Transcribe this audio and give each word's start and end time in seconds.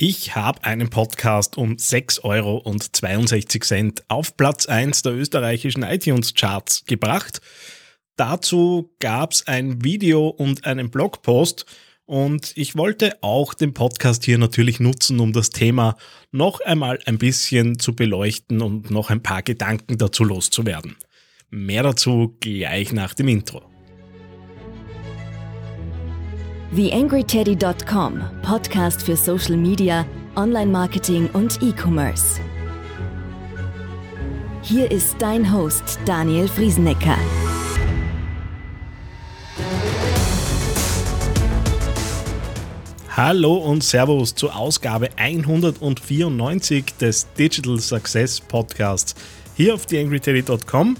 Ich 0.00 0.36
habe 0.36 0.62
einen 0.62 0.90
Podcast 0.90 1.58
um 1.58 1.72
6,62 1.72 2.22
Euro 2.22 4.04
auf 4.06 4.36
Platz 4.36 4.66
1 4.66 5.02
der 5.02 5.12
österreichischen 5.12 5.82
iTunes-Charts 5.82 6.84
gebracht. 6.84 7.40
Dazu 8.14 8.94
gab 9.00 9.32
es 9.32 9.48
ein 9.48 9.82
Video 9.82 10.28
und 10.28 10.66
einen 10.66 10.92
Blogpost 10.92 11.66
und 12.06 12.52
ich 12.56 12.76
wollte 12.76 13.20
auch 13.24 13.54
den 13.54 13.74
Podcast 13.74 14.24
hier 14.24 14.38
natürlich 14.38 14.78
nutzen, 14.78 15.18
um 15.18 15.32
das 15.32 15.50
Thema 15.50 15.96
noch 16.30 16.60
einmal 16.60 17.00
ein 17.06 17.18
bisschen 17.18 17.80
zu 17.80 17.96
beleuchten 17.96 18.62
und 18.62 18.92
noch 18.92 19.10
ein 19.10 19.24
paar 19.24 19.42
Gedanken 19.42 19.98
dazu 19.98 20.22
loszuwerden. 20.22 20.94
Mehr 21.50 21.82
dazu 21.82 22.36
gleich 22.38 22.92
nach 22.92 23.14
dem 23.14 23.26
Intro. 23.26 23.67
TheAngryTeddy.com, 26.74 28.20
Podcast 28.42 29.02
für 29.02 29.16
Social 29.16 29.56
Media, 29.56 30.04
Online-Marketing 30.36 31.30
und 31.32 31.62
E-Commerce. 31.62 32.40
Hier 34.60 34.90
ist 34.90 35.16
dein 35.18 35.50
Host 35.50 35.98
Daniel 36.04 36.46
Friesenecker. 36.46 37.16
Hallo 43.16 43.54
und 43.54 43.82
Servus 43.82 44.34
zur 44.34 44.54
Ausgabe 44.54 45.08
194 45.16 46.84
des 47.00 47.32
Digital 47.32 47.80
Success 47.80 48.42
Podcasts 48.42 49.14
hier 49.56 49.72
auf 49.72 49.86
TheAngryTeddy.com. 49.86 50.98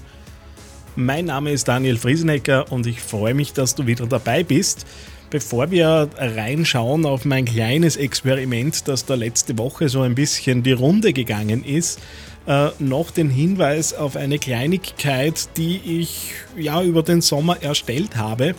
Mein 0.95 1.25
Name 1.25 1.51
ist 1.51 1.67
Daniel 1.67 1.97
Friesenecker 1.97 2.71
und 2.71 2.87
ich 2.87 2.99
freue 3.01 3.35
mich, 3.35 3.53
dass 3.53 3.75
du 3.75 3.85
wieder 3.85 4.07
dabei 4.07 4.43
bist. 4.43 4.87
Bevor 5.29 5.69
wir 5.69 6.09
reinschauen 6.17 7.05
auf 7.05 7.23
mein 7.23 7.45
kleines 7.45 7.97
Experiment, 7.97 8.87
das 8.87 9.05
da 9.05 9.13
letzte 9.13 9.57
Woche 9.59 9.87
so 9.87 10.01
ein 10.01 10.15
bisschen 10.15 10.63
die 10.63 10.71
Runde 10.71 11.13
gegangen 11.13 11.63
ist, 11.63 11.99
äh, 12.47 12.69
noch 12.79 13.11
den 13.11 13.29
Hinweis 13.29 13.93
auf 13.93 14.15
eine 14.15 14.39
Kleinigkeit, 14.39 15.55
die 15.55 16.01
ich 16.01 16.31
ja 16.57 16.81
über 16.81 17.03
den 17.03 17.21
Sommer 17.21 17.61
erstellt 17.61 18.15
habe. 18.15 18.55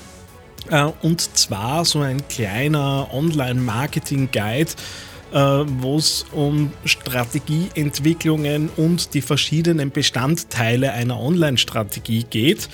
Äh, 0.71 0.85
und 1.03 1.37
zwar 1.37 1.85
so 1.85 2.01
ein 2.01 2.27
kleiner 2.29 3.09
Online-Marketing-Guide, 3.13 4.71
äh, 5.33 5.37
wo 5.37 5.97
es 5.97 6.25
um 6.31 6.73
Strategieentwicklungen 6.85 8.71
und 8.77 9.15
die 9.15 9.23
verschiedenen 9.23 9.91
Bestandteile 9.91 10.93
einer 10.93 11.19
Online-Strategie 11.19 12.27
geht. 12.31 12.69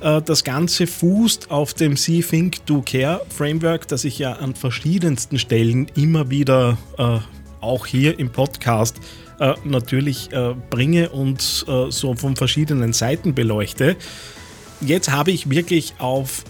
Äh, 0.00 0.22
das 0.22 0.44
Ganze 0.44 0.86
fußt 0.86 1.50
auf 1.50 1.74
dem 1.74 1.96
See 1.96 2.22
Think 2.22 2.64
Do 2.66 2.82
Care 2.82 3.24
Framework, 3.28 3.88
das 3.88 4.04
ich 4.04 4.18
ja 4.18 4.34
an 4.34 4.54
verschiedensten 4.54 5.38
Stellen 5.38 5.90
immer 5.94 6.30
wieder 6.30 6.78
äh, 6.98 7.18
auch 7.60 7.86
hier 7.86 8.18
im 8.18 8.30
Podcast 8.30 8.96
äh, 9.40 9.54
natürlich 9.64 10.30
bringe 10.70 11.10
und 11.10 11.40
so 11.40 12.14
von 12.14 12.36
verschiedenen 12.36 12.92
Seiten 12.92 13.34
beleuchte. 13.34 13.96
Jetzt 14.80 15.10
habe 15.10 15.30
ich 15.32 15.50
wirklich 15.50 15.94
auf 15.98 16.44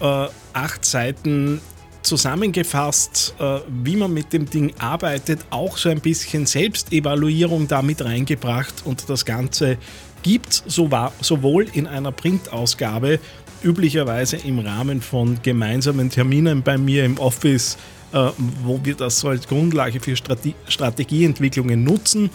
acht 0.53 0.85
Seiten 0.85 1.61
zusammengefasst, 2.01 3.35
wie 3.83 3.95
man 3.95 4.13
mit 4.13 4.33
dem 4.33 4.49
Ding 4.49 4.73
arbeitet, 4.79 5.39
auch 5.49 5.77
so 5.77 5.89
ein 5.89 5.99
bisschen 5.99 6.45
Selbstevaluierung 6.45 7.67
damit 7.67 8.03
reingebracht 8.03 8.85
und 8.85 9.09
das 9.09 9.25
Ganze 9.25 9.77
gibt 10.23 10.63
sowohl 10.67 11.67
in 11.73 11.87
einer 11.87 12.11
Printausgabe, 12.11 13.19
üblicherweise 13.63 14.37
im 14.37 14.59
Rahmen 14.59 15.01
von 15.01 15.41
gemeinsamen 15.41 16.09
Terminen 16.09 16.63
bei 16.63 16.77
mir 16.77 17.05
im 17.05 17.17
Office, 17.17 17.77
äh, 18.13 18.29
wo 18.63 18.79
wir 18.83 18.95
das 18.95 19.23
als 19.25 19.47
Grundlage 19.47 19.99
für 19.99 20.15
Strate 20.15 20.53
Strategieentwicklungen 20.67 21.83
nutzen, 21.83 22.29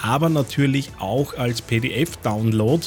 aber 0.00 0.28
natürlich 0.28 0.90
auch 0.98 1.36
als 1.36 1.60
PDF-Download. 1.62 2.86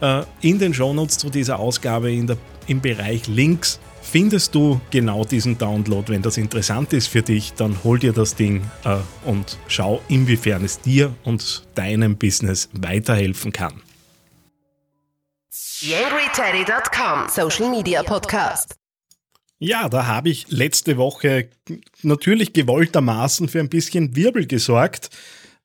Äh, 0.00 0.22
in 0.40 0.58
den 0.58 0.74
Shownotes 0.74 1.18
zu 1.18 1.30
dieser 1.30 1.58
Ausgabe 1.58 2.10
der, 2.26 2.36
im 2.66 2.80
Bereich 2.80 3.26
Links 3.28 3.78
findest 4.02 4.54
du 4.54 4.80
genau 4.90 5.24
diesen 5.24 5.58
Download. 5.58 6.12
Wenn 6.12 6.22
das 6.22 6.36
interessant 6.36 6.92
ist 6.92 7.08
für 7.08 7.22
dich, 7.22 7.54
dann 7.54 7.82
hol 7.84 7.98
dir 7.98 8.12
das 8.12 8.34
Ding 8.34 8.62
äh, 8.84 8.96
und 9.24 9.58
schau, 9.66 10.00
inwiefern 10.08 10.64
es 10.64 10.80
dir 10.80 11.14
und 11.24 11.64
deinem 11.74 12.16
Business 12.16 12.68
weiterhelfen 12.72 13.52
kann. 13.52 13.82
YangryTeddy.com 15.86 17.28
Social 17.28 17.70
Media 17.70 18.02
Podcast. 18.02 18.76
Ja, 19.58 19.90
da 19.90 20.06
habe 20.06 20.30
ich 20.30 20.46
letzte 20.48 20.96
Woche 20.96 21.50
natürlich 22.00 22.54
gewolltermaßen 22.54 23.50
für 23.50 23.60
ein 23.60 23.68
bisschen 23.68 24.16
Wirbel 24.16 24.46
gesorgt. 24.46 25.10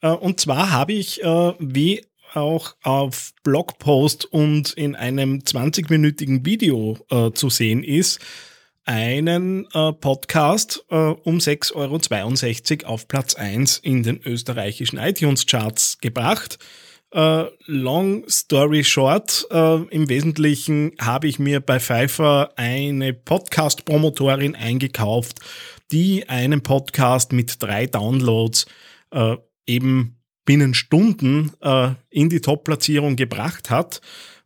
Äh, 0.01 0.09
und 0.09 0.41
zwar 0.41 0.71
habe 0.71 0.91
ich, 0.91 1.23
äh, 1.23 1.53
wie 1.59 2.05
auch 2.33 2.75
auf 2.83 3.31
Blogpost 3.43 4.25
und 4.25 4.73
in 4.73 4.97
einem 4.97 5.39
20-minütigen 5.39 6.45
Video 6.45 6.97
äh, 7.09 7.31
zu 7.31 7.49
sehen 7.49 7.81
ist, 7.81 8.19
einen 8.83 9.67
Podcast 10.01 10.83
um 10.89 11.37
6,62 11.37 12.83
Euro 12.85 12.93
auf 12.93 13.07
Platz 13.07 13.35
1 13.35 13.77
in 13.77 14.01
den 14.01 14.19
österreichischen 14.25 14.97
iTunes-Charts 14.97 15.99
gebracht. 15.99 16.57
Uh, 17.11 17.45
long 17.65 18.23
story 18.29 18.83
short, 18.83 19.47
uh, 19.51 19.83
im 19.89 20.09
Wesentlichen 20.09 20.91
habe 21.01 21.27
ich 21.27 21.39
mir 21.39 21.59
bei 21.59 21.79
Pfeiffer 21.79 22.51
eine 22.55 23.13
Podcast-Promotorin 23.13 24.55
eingekauft, 24.55 25.39
die 25.91 26.29
einen 26.29 26.61
Podcast 26.61 27.31
mit 27.31 27.63
drei 27.63 27.87
Downloads 27.87 28.67
uh, 29.15 29.37
eben 29.65 30.17
binnen 30.45 30.73
Stunden 30.73 31.51
in 32.09 32.29
die 32.29 32.41
Top-Platzierung 32.41 33.15
gebracht 33.15 33.69
hat. 33.69 34.01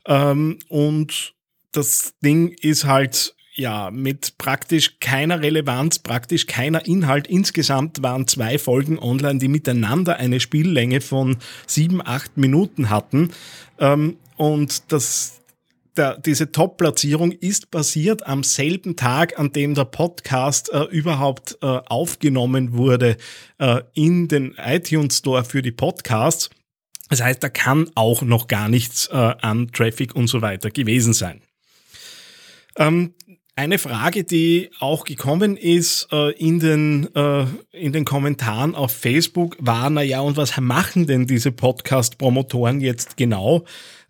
Um, 0.06 0.14
ähm, 0.14 0.60
und 0.68 1.34
das 1.72 2.16
Ding 2.20 2.50
ist 2.50 2.84
halt 2.84 3.36
ja, 3.56 3.92
mit 3.92 4.38
praktisch 4.38 5.00
keiner 5.00 5.42
Relevanz, 5.42 6.00
praktisch 6.00 6.48
keiner 6.48 6.86
Inhalt. 6.86 7.28
Insgesamt 7.28 8.02
waren 8.02 8.28
zwei 8.28 8.58
Folgen 8.58 8.98
online, 8.98 9.40
die 9.40 9.48
miteinander 9.48 10.18
eine 10.18 10.40
Spiellänge 10.40 11.02
von 11.02 11.38
sieben, 11.68 12.06
acht 12.06 12.38
Minuten 12.38 12.90
hatten. 12.90 13.32
Ähm, 13.80 14.18
und 14.38 14.92
das, 14.92 15.42
der, 15.96 16.18
diese 16.18 16.52
Top-Platzierung 16.52 17.32
ist 17.32 17.70
basiert 17.70 18.26
am 18.26 18.44
selben 18.44 18.96
Tag, 18.96 19.38
an 19.38 19.52
dem 19.52 19.76
der 19.76 19.86
Podcast 19.86 20.74
äh, 20.74 20.86
überhaupt 20.86 21.58
äh, 21.62 21.66
aufgenommen 21.66 22.74
wurde 22.74 23.18
äh, 23.60 23.82
in 23.94 24.28
den 24.28 24.56
iTunes 24.58 25.20
Store 25.20 25.44
für 25.44 25.62
die 25.62 25.72
Podcasts. 25.72 26.50
Das 27.10 27.22
heißt, 27.22 27.44
da 27.44 27.50
kann 27.50 27.92
auch 27.94 28.24
noch 28.24 28.48
gar 28.48 28.70
nichts 28.70 29.08
äh, 29.08 29.16
an 29.16 29.72
Traffic 29.72 30.16
und 30.16 30.26
so 30.26 30.42
weiter 30.42 30.72
gewesen 30.72 31.14
sein. 31.14 31.42
Ähm, 32.76 33.14
eine 33.56 33.78
Frage, 33.78 34.24
die 34.24 34.70
auch 34.80 35.04
gekommen 35.06 35.58
ist 35.58 36.08
äh, 36.12 36.32
in, 36.32 36.60
den, 36.60 37.10
äh, 37.16 37.46
in 37.72 37.94
den 37.94 38.06
Kommentaren 38.06 38.74
auf 38.74 38.92
Facebook, 38.92 39.58
war, 39.60 39.90
na 39.90 40.02
ja, 40.02 40.22
und 40.22 40.38
was 40.38 40.58
machen 40.60 41.06
denn 41.06 41.28
diese 41.28 41.52
Podcast-Promotoren 41.52 42.82
jetzt 42.82 43.16
genau? 43.18 43.66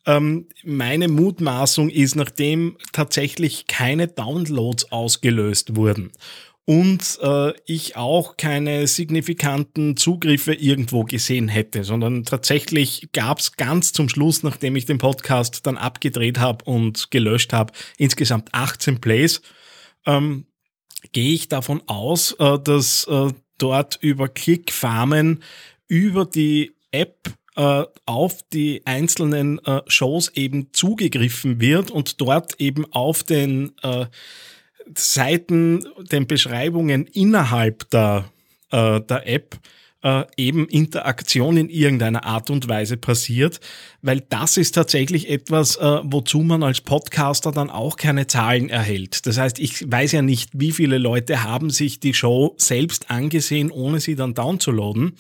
Ähm, 0.06 0.48
meine 0.64 1.08
Mutmaßung 1.08 1.90
ist, 1.90 2.16
nachdem 2.16 2.78
tatsächlich 2.92 3.68
keine 3.68 4.08
Downloads 4.08 4.92
ausgelöst 4.92 5.76
wurden 5.76 6.12
und 6.66 7.20
äh, 7.22 7.54
ich 7.66 7.98
auch 7.98 8.38
keine 8.38 8.88
signifikanten 8.88 9.98
Zugriffe 9.98 10.54
irgendwo 10.54 11.04
gesehen 11.04 11.50
hätte, 11.50 11.84
sondern 11.84 12.24
tatsächlich 12.24 13.10
gab 13.12 13.40
es 13.40 13.58
ganz 13.58 13.92
zum 13.92 14.08
Schluss, 14.08 14.44
nachdem 14.44 14.76
ich 14.76 14.86
den 14.86 14.98
Podcast 14.98 15.66
dann 15.66 15.78
abgedreht 15.78 16.40
habe 16.40 16.64
und 16.66 17.12
gelöscht 17.12 17.52
habe, 17.52 17.74
insgesamt 17.98 18.54
18 18.54 19.02
Plays. 19.02 19.42
Ähm, 20.06 20.46
Gehe 21.12 21.34
ich 21.34 21.50
davon 21.50 21.82
aus, 21.88 22.32
äh, 22.40 22.58
dass 22.60 23.06
äh, 23.08 23.34
dort 23.58 23.98
über 24.02 24.30
Klickfarmen 24.30 25.44
über 25.88 26.26
die 26.26 26.72
App 26.92 27.34
äh, 27.56 27.84
auf 28.06 28.42
die 28.54 28.82
einzelnen 28.86 29.60
äh, 29.66 29.82
Shows 29.88 30.30
eben 30.30 30.72
zugegriffen 30.74 31.60
wird 31.60 31.92
und 31.92 32.22
dort 32.22 32.60
eben 32.60 32.92
auf 32.94 33.24
den 33.24 33.74
äh, 33.84 34.06
Seiten, 34.96 35.86
den 36.12 36.28
Beschreibungen 36.28 37.06
innerhalb 37.08 37.90
der, 37.90 38.26
äh, 38.72 39.02
der 39.02 39.28
App 39.28 39.60
äh, 40.04 40.26
eben 40.38 40.68
Interaktion 40.68 41.58
in 41.58 41.70
irgendeiner 41.70 42.26
Art 42.26 42.50
und 42.50 42.68
Weise 42.68 42.98
passiert, 42.98 43.60
weil 44.02 44.22
das 44.30 44.58
ist 44.58 44.74
tatsächlich 44.74 45.30
etwas, 45.30 45.78
äh, 45.78 46.00
wozu 46.04 46.40
man 46.40 46.62
als 46.62 46.82
Podcaster 46.82 47.52
dann 47.52 47.70
auch 47.70 47.96
keine 47.96 48.28
Zahlen 48.28 48.70
erhält. 48.70 49.26
Das 49.26 49.38
heißt, 49.38 49.60
ich 49.60 49.90
weiß 49.90 50.12
ja 50.12 50.22
nicht, 50.22 50.50
wie 50.54 50.72
viele 50.72 50.98
Leute 50.98 51.44
haben 51.44 51.70
sich 51.70 52.00
die 52.00 52.14
Show 52.14 52.54
selbst 52.58 53.10
angesehen, 53.10 53.72
ohne 53.72 54.00
sie 54.00 54.16
dann 54.16 54.34
downzuladen. 54.34 55.14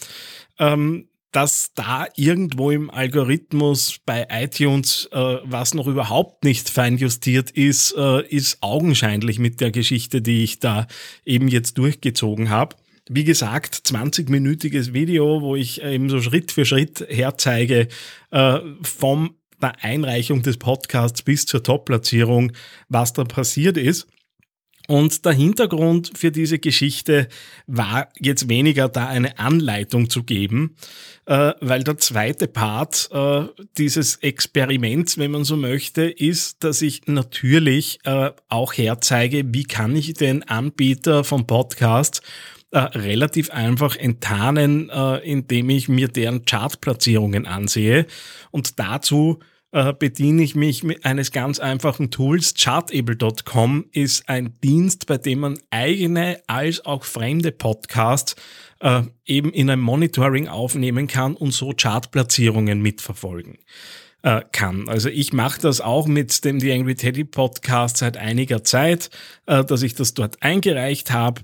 Ähm, 0.59 1.07
dass 1.33 1.71
da 1.73 2.07
irgendwo 2.15 2.71
im 2.71 2.89
Algorithmus 2.89 3.99
bei 4.05 4.27
iTunes 4.29 5.09
äh, 5.11 5.37
was 5.43 5.73
noch 5.73 5.87
überhaupt 5.87 6.45
nicht 6.45 6.69
feinjustiert 6.69 7.51
ist, 7.51 7.93
äh, 7.97 8.25
ist 8.27 8.59
augenscheinlich 8.61 9.39
mit 9.39 9.59
der 9.59 9.71
Geschichte, 9.71 10.21
die 10.21 10.43
ich 10.43 10.59
da 10.59 10.87
eben 11.25 11.47
jetzt 11.47 11.77
durchgezogen 11.77 12.49
habe. 12.49 12.75
wie 13.09 13.25
gesagt, 13.25 13.75
20-minütiges 13.85 14.93
Video, 14.93 15.41
wo 15.41 15.57
ich 15.57 15.81
eben 15.81 16.09
so 16.09 16.21
Schritt 16.21 16.53
für 16.53 16.63
Schritt 16.63 17.05
herzeige, 17.09 17.89
äh, 18.31 18.59
vom 18.81 19.35
der 19.61 19.83
Einreichung 19.83 20.41
des 20.41 20.57
Podcasts 20.57 21.21
bis 21.21 21.45
zur 21.45 21.63
Top-Platzierung, 21.63 22.51
was 22.89 23.13
da 23.13 23.23
passiert 23.23 23.77
ist. 23.77 24.07
Und 24.87 25.23
der 25.25 25.31
Hintergrund 25.31 26.11
für 26.15 26.31
diese 26.31 26.59
Geschichte 26.59 27.29
war 27.67 28.09
jetzt 28.19 28.49
weniger 28.49 28.89
da 28.89 29.07
eine 29.07 29.39
Anleitung 29.39 30.09
zu 30.09 30.23
geben, 30.23 30.75
äh, 31.25 31.53
weil 31.61 31.83
der 31.83 31.97
zweite 31.97 32.47
Part 32.47 33.09
äh, 33.13 33.45
dieses 33.77 34.17
Experiments, 34.17 35.17
wenn 35.17 35.31
man 35.31 35.45
so 35.45 35.55
möchte, 35.55 36.03
ist, 36.03 36.65
dass 36.65 36.81
ich 36.81 37.07
natürlich 37.07 37.99
äh, 38.03 38.31
auch 38.49 38.73
herzeige, 38.73 39.43
wie 39.53 39.63
kann 39.63 39.95
ich 39.95 40.13
den 40.13 40.43
Anbieter 40.43 41.23
vom 41.23 41.47
Podcast 41.47 42.21
relativ 42.75 43.51
einfach 43.51 43.95
enttarnen, 43.95 44.89
indem 45.23 45.69
ich 45.69 45.89
mir 45.89 46.07
deren 46.07 46.43
Chartplatzierungen 46.43 47.45
ansehe. 47.45 48.07
Und 48.49 48.79
dazu 48.79 49.37
äh, 49.73 49.91
bediene 49.91 50.43
ich 50.43 50.55
mich 50.55 50.83
mit 50.83 51.03
eines 51.03 51.31
ganz 51.31 51.59
einfachen 51.59 52.11
Tools. 52.11 52.53
Chartable.com 52.53 53.85
ist 53.91 54.29
ein 54.29 54.53
Dienst, 54.63 55.07
bei 55.07 55.17
dem 55.17 55.39
man 55.39 55.59
eigene 55.71 56.39
als 56.47 56.85
auch 56.85 57.03
fremde 57.03 57.51
Podcasts 57.51 58.35
äh, 58.79 59.01
eben 59.25 59.51
in 59.51 59.69
ein 59.69 59.79
Monitoring 59.79 60.47
aufnehmen 60.47 61.07
kann 61.07 61.35
und 61.35 61.51
so 61.51 61.73
Chartplatzierungen 61.75 62.81
mitverfolgen 62.81 63.57
äh, 64.21 64.41
kann. 64.51 64.87
Also 64.87 65.09
ich 65.09 65.33
mache 65.33 65.59
das 65.59 65.81
auch 65.81 66.05
mit 66.05 66.45
dem 66.45 66.59
The 66.59 66.71
Angry 66.71 66.95
Teddy 66.95 67.23
Podcast 67.23 67.97
seit 67.97 68.15
einiger 68.15 68.63
Zeit, 68.63 69.09
äh, 69.47 69.65
dass 69.65 69.81
ich 69.81 69.95
das 69.95 70.13
dort 70.13 70.41
eingereicht 70.43 71.11
habe 71.11 71.41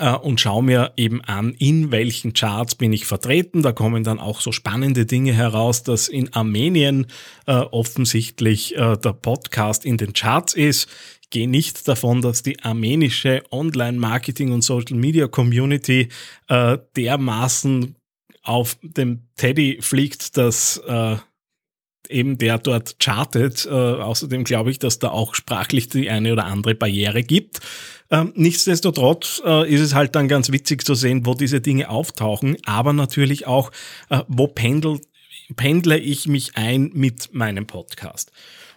und 0.00 0.40
schaue 0.40 0.62
mir 0.62 0.92
eben 0.96 1.22
an, 1.22 1.52
in 1.54 1.90
welchen 1.90 2.32
Charts 2.32 2.74
bin 2.74 2.92
ich 2.92 3.06
vertreten. 3.06 3.62
Da 3.62 3.72
kommen 3.72 4.04
dann 4.04 4.18
auch 4.18 4.40
so 4.40 4.52
spannende 4.52 5.06
Dinge 5.06 5.32
heraus, 5.32 5.82
dass 5.82 6.08
in 6.08 6.32
Armenien 6.32 7.06
äh, 7.46 7.54
offensichtlich 7.54 8.76
äh, 8.76 8.96
der 8.96 9.12
Podcast 9.12 9.84
in 9.84 9.96
den 9.96 10.12
Charts 10.12 10.54
ist. 10.54 10.88
Ich 11.22 11.30
gehe 11.30 11.48
nicht 11.48 11.88
davon, 11.88 12.22
dass 12.22 12.42
die 12.42 12.62
armenische 12.62 13.42
Online-Marketing- 13.50 14.52
und 14.52 14.62
Social-Media-Community 14.62 16.08
äh, 16.48 16.78
dermaßen 16.96 17.96
auf 18.42 18.76
dem 18.82 19.22
Teddy 19.36 19.78
fliegt, 19.80 20.36
dass 20.36 20.78
äh, 20.86 21.16
eben 22.10 22.38
der 22.38 22.58
dort 22.58 22.98
chartet. 22.98 23.66
Äh, 23.66 23.70
außerdem 23.70 24.44
glaube 24.44 24.70
ich, 24.70 24.78
dass 24.78 24.98
da 24.98 25.10
auch 25.10 25.34
sprachlich 25.34 25.88
die 25.88 26.10
eine 26.10 26.32
oder 26.32 26.46
andere 26.46 26.74
Barriere 26.74 27.22
gibt. 27.22 27.60
Ähm, 28.10 28.32
nichtsdestotrotz 28.36 29.42
äh, 29.44 29.72
ist 29.72 29.80
es 29.80 29.94
halt 29.94 30.14
dann 30.14 30.28
ganz 30.28 30.52
witzig 30.52 30.84
zu 30.84 30.94
sehen, 30.94 31.26
wo 31.26 31.34
diese 31.34 31.60
Dinge 31.60 31.90
auftauchen, 31.90 32.56
aber 32.64 32.92
natürlich 32.92 33.46
auch, 33.46 33.72
äh, 34.10 34.20
wo 34.28 34.46
pendel, 34.46 35.00
pendle 35.56 35.98
ich 35.98 36.26
mich 36.26 36.56
ein 36.56 36.90
mit 36.94 37.34
meinem 37.34 37.66
Podcast. 37.66 38.30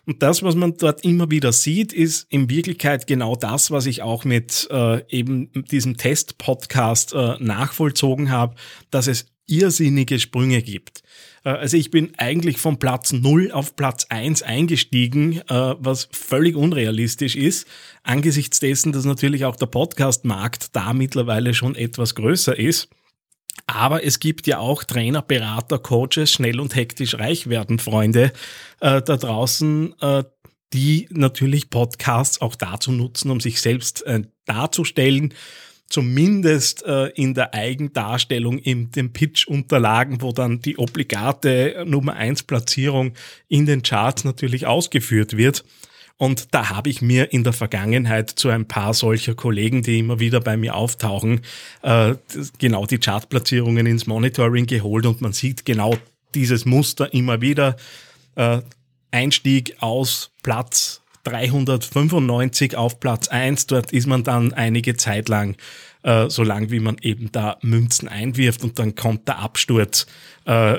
Und 0.09 0.23
das, 0.23 0.41
was 0.41 0.55
man 0.55 0.75
dort 0.77 1.03
immer 1.03 1.29
wieder 1.29 1.53
sieht, 1.53 1.93
ist 1.93 2.25
in 2.31 2.49
Wirklichkeit 2.49 3.05
genau 3.05 3.35
das, 3.35 3.69
was 3.69 3.85
ich 3.85 4.01
auch 4.01 4.25
mit 4.25 4.67
äh, 4.71 5.03
eben 5.07 5.51
diesem 5.69 5.97
Test-Podcast 5.97 7.13
äh, 7.13 7.35
nachvollzogen 7.39 8.31
habe, 8.31 8.55
dass 8.89 9.05
es 9.05 9.27
irrsinnige 9.49 10.19
Sprünge 10.19 10.61
gibt. 10.61 11.03
Äh, 11.43 11.49
also 11.49 11.77
ich 11.77 11.91
bin 11.91 12.13
eigentlich 12.17 12.57
von 12.57 12.79
Platz 12.79 13.11
0 13.11 13.51
auf 13.51 13.75
Platz 13.75 14.05
1 14.09 14.43
eingestiegen, 14.43 15.37
äh, 15.37 15.75
was 15.79 16.09
völlig 16.11 16.55
unrealistisch 16.55 17.35
ist, 17.35 17.67
angesichts 18.03 18.59
dessen, 18.59 18.91
dass 18.91 19.05
natürlich 19.05 19.45
auch 19.45 19.55
der 19.55 19.67
Podcast-Markt 19.67 20.75
da 20.75 20.93
mittlerweile 20.93 21.53
schon 21.53 21.75
etwas 21.75 22.15
größer 22.15 22.57
ist. 22.57 22.89
Aber 23.67 24.03
es 24.03 24.19
gibt 24.19 24.47
ja 24.47 24.59
auch 24.59 24.83
Trainer, 24.83 25.21
Berater, 25.21 25.79
Coaches, 25.79 26.31
schnell 26.31 26.59
und 26.59 26.75
hektisch 26.75 27.15
reich 27.15 27.47
werden, 27.47 27.77
Freunde 27.77 28.31
äh, 28.79 29.01
da 29.01 29.17
draußen, 29.17 29.95
die 30.71 31.07
natürlich 31.09 31.71
Podcasts 31.71 32.41
auch 32.41 32.55
dazu 32.55 32.91
nutzen, 32.91 33.31
um 33.31 33.39
sich 33.39 33.59
selbst 33.59 34.05
darzustellen 34.45 35.33
zumindest 35.89 36.85
äh, 36.85 37.07
in 37.07 37.33
der 37.33 37.53
Eigendarstellung 37.53 38.59
in 38.59 38.91
den 38.91 39.11
Pitch-Unterlagen, 39.11 40.21
wo 40.21 40.31
dann 40.31 40.59
die 40.59 40.77
obligate 40.77 41.83
Nummer 41.85 42.13
1 42.13 42.43
Platzierung 42.43 43.13
in 43.47 43.65
den 43.65 43.81
Charts 43.81 44.23
natürlich 44.23 44.67
ausgeführt 44.67 45.35
wird. 45.35 45.65
Und 46.17 46.53
da 46.53 46.69
habe 46.69 46.89
ich 46.89 47.01
mir 47.01 47.31
in 47.31 47.45
der 47.45 47.53
Vergangenheit 47.53 48.29
zu 48.29 48.49
ein 48.49 48.67
paar 48.67 48.93
solcher 48.93 49.35
Kollegen, 49.35 49.83
die 49.83 49.99
immer 49.99 50.19
wieder 50.19 50.41
bei 50.41 50.57
mir 50.57 50.75
auftauchen, 50.75 51.41
äh, 51.81 52.15
genau 52.57 52.85
die 52.85 52.97
Chartplatzierungen 52.97 53.85
ins 53.85 54.05
Monitoring 54.05 54.65
geholt 54.65 55.05
und 55.05 55.21
man 55.21 55.31
sieht 55.31 55.65
genau 55.65 55.97
dieses 56.35 56.65
Muster 56.65 57.13
immer 57.13 57.41
wieder. 57.41 57.77
Äh, 58.35 58.61
Einstieg 59.11 59.77
aus 59.79 60.31
Platz 60.43 61.01
395 61.29 62.75
auf 62.75 62.99
Platz 62.99 63.27
1. 63.27 63.67
Dort 63.67 63.91
ist 63.91 64.07
man 64.07 64.23
dann 64.23 64.53
einige 64.53 64.95
Zeit 64.95 65.29
lang, 65.29 65.55
äh, 66.03 66.29
so 66.29 66.43
lang 66.43 66.71
wie 66.71 66.79
man 66.79 66.97
eben 67.01 67.31
da 67.31 67.57
Münzen 67.61 68.07
einwirft 68.07 68.63
und 68.63 68.79
dann 68.79 68.95
kommt 68.95 69.27
der 69.27 69.39
Absturz 69.39 70.07
äh, 70.45 70.77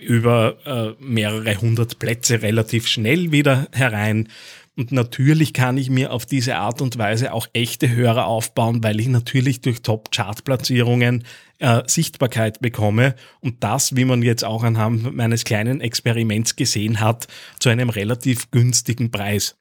über 0.00 0.56
äh, 0.98 1.02
mehrere 1.02 1.60
hundert 1.60 1.98
Plätze 1.98 2.42
relativ 2.42 2.86
schnell 2.86 3.32
wieder 3.32 3.68
herein. 3.72 4.28
Und 4.76 4.92
natürlich 4.92 5.52
kann 5.52 5.76
ich 5.76 5.90
mir 5.90 6.10
auf 6.10 6.24
diese 6.24 6.56
Art 6.56 6.80
und 6.80 6.96
Weise 6.96 7.34
auch 7.34 7.46
echte 7.52 7.90
Hörer 7.90 8.26
aufbauen, 8.26 8.82
weil 8.82 8.98
ich 8.98 9.08
natürlich 9.08 9.60
durch 9.60 9.82
Top-Chart-Platzierungen 9.82 11.24
äh, 11.58 11.82
Sichtbarkeit 11.86 12.60
bekomme 12.60 13.14
und 13.40 13.62
das, 13.62 13.94
wie 13.94 14.06
man 14.06 14.22
jetzt 14.22 14.42
auch 14.42 14.62
anhand 14.62 15.14
meines 15.14 15.44
kleinen 15.44 15.82
Experiments 15.82 16.56
gesehen 16.56 17.00
hat, 17.00 17.26
zu 17.58 17.68
einem 17.68 17.90
relativ 17.90 18.50
günstigen 18.50 19.10
Preis. 19.10 19.59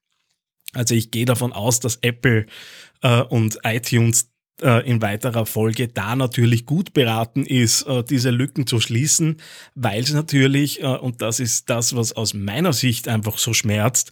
Also 0.73 0.95
ich 0.95 1.11
gehe 1.11 1.25
davon 1.25 1.53
aus, 1.53 1.79
dass 1.79 1.97
Apple 2.01 2.45
äh, 3.01 3.21
und 3.21 3.59
iTunes 3.63 4.31
in 4.61 5.01
weiterer 5.01 5.45
Folge 5.45 5.88
da 5.88 6.15
natürlich 6.15 6.65
gut 6.65 6.94
beraten 6.94 7.45
ist, 7.45 7.83
äh, 7.83 8.03
diese 8.03 8.29
Lücken 8.29 8.67
zu 8.67 8.79
schließen, 8.79 9.38
weil 9.75 10.03
es 10.03 10.13
natürlich, 10.13 10.81
äh, 10.81 10.85
und 10.85 11.21
das 11.21 11.39
ist 11.39 11.69
das, 11.69 11.95
was 11.95 12.13
aus 12.13 12.33
meiner 12.33 12.73
Sicht 12.73 13.07
einfach 13.07 13.38
so 13.38 13.53
schmerzt, 13.53 14.11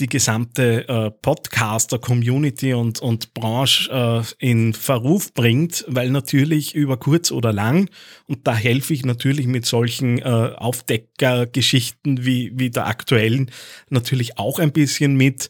die 0.00 0.06
gesamte 0.06 1.14
Podcaster-Community 1.22 2.74
und, 2.74 3.00
und 3.00 3.34
Branche 3.34 4.24
in 4.38 4.74
Verruf 4.74 5.32
bringt, 5.32 5.84
weil 5.88 6.10
natürlich 6.10 6.74
über 6.74 6.98
kurz 6.98 7.30
oder 7.30 7.52
lang, 7.52 7.88
und 8.26 8.46
da 8.46 8.54
helfe 8.54 8.94
ich 8.94 9.04
natürlich 9.04 9.46
mit 9.46 9.66
solchen 9.66 10.22
Aufdeckergeschichten 10.22 12.24
wie, 12.24 12.52
wie 12.54 12.70
der 12.70 12.86
aktuellen 12.86 13.50
natürlich 13.88 14.38
auch 14.38 14.58
ein 14.58 14.72
bisschen 14.72 15.16
mit, 15.16 15.48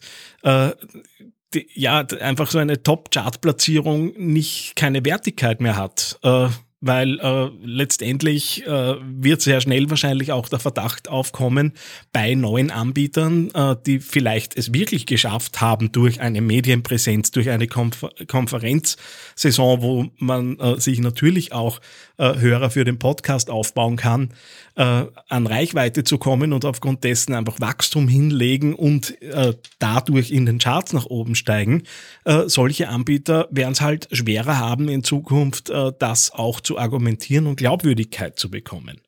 die, 1.53 1.67
ja, 1.73 1.99
einfach 1.99 2.49
so 2.49 2.59
eine 2.59 2.81
Top-Chart-Platzierung 2.81 4.13
nicht 4.17 4.75
keine 4.75 5.03
Wertigkeit 5.05 5.61
mehr 5.61 5.75
hat. 5.75 6.19
Äh, 6.23 6.49
weil 6.81 7.19
äh, 7.19 7.49
letztendlich 7.63 8.65
äh, 8.65 8.95
wird 9.01 9.41
sehr 9.41 9.61
schnell 9.61 9.89
wahrscheinlich 9.91 10.31
auch 10.31 10.49
der 10.49 10.59
Verdacht 10.59 11.09
aufkommen 11.09 11.73
bei 12.11 12.33
neuen 12.33 12.71
Anbietern, 12.71 13.51
äh, 13.53 13.75
die 13.85 13.99
vielleicht 13.99 14.57
es 14.57 14.73
wirklich 14.73 15.05
geschafft 15.05 15.61
haben 15.61 15.91
durch 15.91 16.19
eine 16.19 16.41
Medienpräsenz, 16.41 17.29
durch 17.31 17.51
eine 17.51 17.67
Konfer 17.67 18.09
Konferenzsaison, 18.27 19.81
wo 19.83 20.07
man 20.17 20.57
äh, 20.59 20.79
sich 20.79 20.99
natürlich 20.99 21.53
auch 21.53 21.79
äh, 22.17 22.39
Hörer 22.39 22.71
für 22.71 22.83
den 22.83 22.97
Podcast 22.97 23.51
aufbauen 23.51 23.95
kann, 23.95 24.33
äh, 24.81 25.05
an 25.29 25.45
Reichweite 25.45 26.03
zu 26.03 26.17
kommen 26.17 26.53
und 26.53 26.65
aufgrund 26.65 27.03
dessen 27.03 27.35
einfach 27.35 27.59
Wachstum 27.59 28.07
hinlegen 28.07 28.73
und 28.73 29.21
äh, 29.21 29.53
dadurch 29.77 30.31
in 30.31 30.47
den 30.47 30.57
Charts 30.57 30.93
nach 30.93 31.05
oben 31.05 31.35
steigen. 31.35 31.83
Äh, 32.25 32.47
solche 32.47 32.89
Anbieter 32.89 33.47
werden 33.51 33.73
es 33.73 33.81
halt 33.81 34.07
schwerer 34.11 34.57
haben 34.57 34.89
in 34.89 35.03
Zukunft, 35.03 35.69
äh, 35.69 35.91
das 35.99 36.31
auch 36.31 36.61
zu 36.61 36.79
argumentieren 36.79 37.45
und 37.45 37.57
Glaubwürdigkeit 37.57 38.39
zu 38.39 38.49
bekommen. 38.49 39.01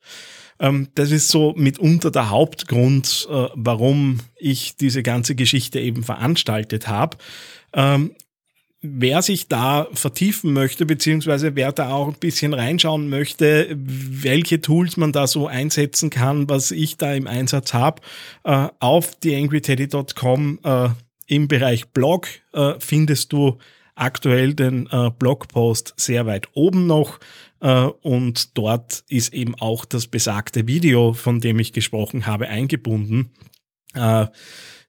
Ähm, 0.60 0.88
das 0.94 1.10
ist 1.10 1.28
so 1.28 1.54
mitunter 1.56 2.12
der 2.12 2.30
Hauptgrund, 2.30 3.26
äh, 3.28 3.48
warum 3.54 4.20
ich 4.36 4.76
diese 4.76 5.02
ganze 5.02 5.34
Geschichte 5.34 5.80
eben 5.80 6.04
veranstaltet 6.04 6.86
habe. 6.86 7.16
Ähm, 7.72 8.12
wer 8.86 9.22
sich 9.22 9.48
da 9.48 9.88
vertiefen 9.94 10.52
möchte, 10.52 10.84
beziehungsweise 10.84 11.56
wer 11.56 11.72
da 11.72 11.90
auch 11.90 12.08
ein 12.08 12.18
bisschen 12.20 12.52
reinschauen 12.52 13.08
möchte, 13.08 13.74
welche 13.76 14.60
Tools 14.60 14.98
man 14.98 15.10
da 15.10 15.26
so 15.26 15.46
einsetzen 15.46 16.10
kann, 16.10 16.48
was 16.50 16.70
ich 16.70 16.98
da 16.98 17.14
im 17.14 17.26
Einsatz 17.26 17.72
habe, 17.72 18.02
äh, 18.44 18.68
auf 18.80 19.16
theangryteddy.com 19.16 20.60
äh, 20.62 20.88
im 21.26 21.48
Bereich 21.48 21.88
Blog 21.88 22.28
äh, 22.52 22.74
findest 22.78 23.32
du 23.32 23.56
aktuell 23.94 24.52
den 24.52 24.86
äh, 24.90 25.10
Blogpost 25.18 25.94
sehr 25.96 26.26
weit 26.26 26.48
oben 26.52 26.86
noch 26.86 27.20
äh, 27.60 27.84
und 27.84 28.58
dort 28.58 29.04
ist 29.08 29.32
eben 29.32 29.54
auch 29.54 29.86
das 29.86 30.08
besagte 30.08 30.66
Video, 30.66 31.14
von 31.14 31.40
dem 31.40 31.58
ich 31.58 31.72
gesprochen 31.72 32.26
habe, 32.26 32.48
eingebunden. 32.48 33.30
Äh, 33.94 34.26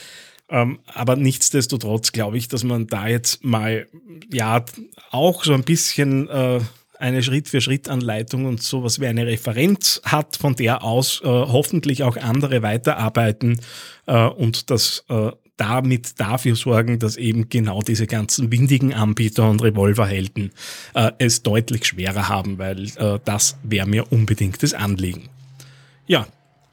Ähm, 0.50 0.78
aber 0.86 1.16
nichtsdestotrotz 1.16 2.12
glaube 2.12 2.38
ich, 2.38 2.48
dass 2.48 2.64
man 2.64 2.86
da 2.86 3.06
jetzt 3.06 3.44
mal 3.44 3.86
ja 4.32 4.64
auch 5.10 5.44
so 5.44 5.52
ein 5.52 5.64
bisschen 5.64 6.28
äh, 6.28 6.60
eine 6.98 7.22
Schritt-für-Schritt-Anleitung 7.22 8.46
und 8.46 8.62
sowas 8.62 9.00
wie 9.00 9.06
eine 9.06 9.26
Referenz 9.26 10.00
hat, 10.04 10.36
von 10.36 10.56
der 10.56 10.82
aus 10.82 11.20
äh, 11.22 11.26
hoffentlich 11.26 12.02
auch 12.02 12.16
andere 12.16 12.62
weiterarbeiten 12.62 13.60
äh, 14.06 14.26
und 14.26 14.70
das 14.70 15.04
äh, 15.08 15.30
damit 15.58 16.18
dafür 16.18 16.56
sorgen, 16.56 16.98
dass 16.98 17.16
eben 17.16 17.50
genau 17.50 17.82
diese 17.82 18.06
ganzen 18.06 18.50
windigen 18.50 18.94
Anbieter 18.94 19.50
und 19.50 19.62
Revolverhelden 19.62 20.52
äh, 20.94 21.12
es 21.18 21.42
deutlich 21.42 21.84
schwerer 21.84 22.28
haben, 22.28 22.58
weil 22.58 22.86
äh, 22.96 23.18
das 23.24 23.58
wäre 23.62 23.86
mir 23.86 24.10
unbedingt 24.10 24.62
das 24.62 24.72
Anliegen. 24.72 25.28
Ja, 26.06 26.26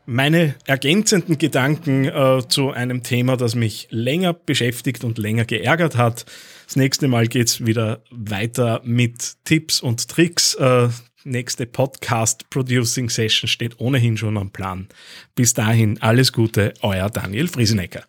meine 0.06 0.56
ergänzenden 0.66 1.38
Gedanken 1.38 2.06
äh, 2.06 2.42
zu 2.48 2.72
einem 2.72 3.04
Thema, 3.04 3.38
das 3.38 3.56
mich 3.56 3.88
länger 3.90 4.34
beschäftigt 4.34 5.04
und 5.04 5.18
länger 5.18 5.46
geärgert 5.46 5.98
hat. 5.98 6.26
Das 6.68 6.76
nächste 6.76 7.08
Mal 7.08 7.28
geht's 7.28 7.66
wieder 7.66 8.02
weiter 8.12 8.82
mit 8.84 9.34
Tipps 9.46 9.82
und 9.82 10.08
Tricks. 10.08 10.54
Äh, 10.56 10.90
nächste 11.24 11.66
Podcast 11.66 12.50
Producing 12.52 13.10
Session 13.10 13.48
steht 13.48 13.80
ohnehin 13.80 14.16
schon 14.16 14.38
am 14.38 14.52
Plan. 14.52 14.88
Bis 15.34 15.56
dahin 15.56 16.02
alles 16.02 16.32
Gute, 16.32 16.74
euer 16.82 17.10
Daniel 17.10 17.48
Friesenecker. 17.48 18.04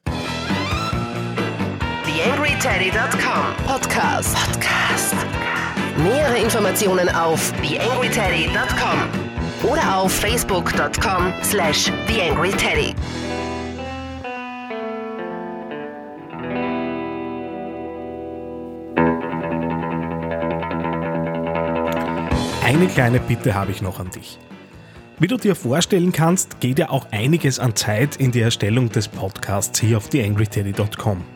TheAngryTeddy.com 2.56 3.66
Podcast. 3.66 4.34
Podcast. 4.34 5.14
Nähere 5.98 6.38
Informationen 6.38 7.10
auf 7.10 7.52
TheAngryTeddy.com 7.60 9.70
oder 9.70 9.98
auf 9.98 10.12
facebook.com 10.12 11.34
slash 11.42 11.92
theangryteddy. 12.06 12.94
Eine 22.64 22.86
kleine 22.88 23.20
Bitte 23.20 23.54
habe 23.54 23.70
ich 23.70 23.82
noch 23.82 24.00
an 24.00 24.10
dich. 24.10 24.38
Wie 25.18 25.26
du 25.26 25.36
dir 25.36 25.56
vorstellen 25.56 26.12
kannst, 26.12 26.60
geht 26.60 26.78
ja 26.78 26.88
auch 26.88 27.06
einiges 27.10 27.58
an 27.58 27.76
Zeit 27.76 28.16
in 28.16 28.32
die 28.32 28.40
Erstellung 28.40 28.90
des 28.90 29.08
Podcasts 29.08 29.78
hier 29.78 29.98
auf 29.98 30.08
theangryteddy.com. 30.08 31.35